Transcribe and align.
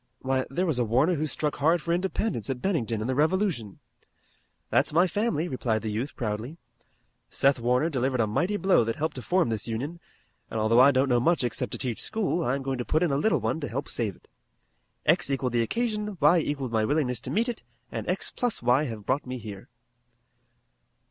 "Why, 0.23 0.47
there 0.49 0.65
was 0.65 0.79
a 0.79 0.83
Warner 0.83 1.13
who 1.13 1.27
struck 1.27 1.57
hard 1.57 1.79
for 1.79 1.93
independence 1.93 2.49
at 2.49 2.59
Bennington 2.59 3.01
in 3.01 3.07
the 3.07 3.13
Revolution." 3.13 3.77
"That's 4.71 4.91
my 4.91 5.05
family," 5.05 5.47
replied 5.47 5.83
the 5.83 5.91
youth 5.91 6.15
proudly. 6.15 6.57
"Seth 7.29 7.59
Warner 7.59 7.87
delivered 7.87 8.19
a 8.19 8.25
mighty 8.25 8.57
blow 8.57 8.83
that 8.83 8.95
helped 8.95 9.13
to 9.17 9.21
form 9.21 9.49
this 9.49 9.67
Union, 9.67 9.99
and 10.49 10.59
although 10.59 10.79
I 10.79 10.89
don't 10.89 11.07
know 11.07 11.19
much 11.19 11.43
except 11.43 11.71
to 11.73 11.77
teach 11.77 12.01
school 12.01 12.43
I'm 12.43 12.63
going 12.63 12.79
to 12.79 12.83
put 12.83 13.03
in 13.03 13.11
a 13.11 13.15
little 13.15 13.41
one 13.41 13.59
to 13.59 13.67
help 13.67 13.87
save 13.87 14.15
it. 14.15 14.27
X 15.05 15.29
equalled 15.29 15.53
the 15.53 15.61
occasion, 15.61 16.17
y 16.19 16.39
equalled 16.39 16.71
my 16.71 16.83
willingness 16.83 17.21
to 17.21 17.29
meet 17.29 17.47
it, 17.47 17.61
and 17.91 18.09
x 18.09 18.31
plus 18.31 18.63
y 18.63 18.85
have 18.85 19.05
brought 19.05 19.27
me 19.27 19.37
here." 19.37 19.69